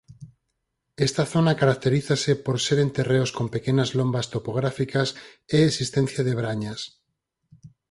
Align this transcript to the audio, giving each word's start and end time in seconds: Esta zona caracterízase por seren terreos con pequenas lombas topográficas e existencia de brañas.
Esta 1.07 1.23
zona 1.33 1.57
caracterízase 1.61 2.31
por 2.45 2.57
seren 2.65 2.89
terreos 2.97 3.31
con 3.37 3.47
pequenas 3.55 3.89
lombas 3.97 4.29
topográficas 4.33 5.07
e 5.55 5.57
existencia 5.69 6.21
de 6.27 6.37
brañas. 6.41 6.79